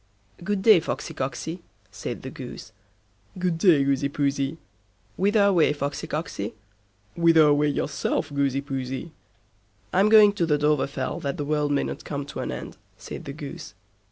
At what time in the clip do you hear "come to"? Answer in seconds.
12.03-12.39